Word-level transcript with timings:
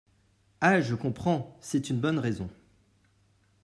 Ha 0.61 0.81
je 0.81 0.95
comprends, 0.95 1.55
c'est 1.61 1.91
une 1.91 1.99
bonne 1.99 2.17
raison. 2.17 2.49